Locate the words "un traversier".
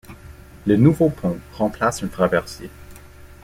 2.01-2.71